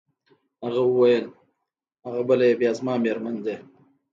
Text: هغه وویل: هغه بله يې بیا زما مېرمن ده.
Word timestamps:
هغه 0.63 0.81
وویل: 0.87 1.25
هغه 2.05 2.21
بله 2.29 2.43
يې 2.49 2.55
بیا 2.61 2.71
زما 2.79 2.93
مېرمن 3.03 3.35
ده. 3.45 3.55